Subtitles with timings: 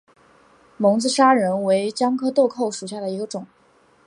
[0.77, 3.45] 蒙自砂仁为姜科豆蔻属下的一个种。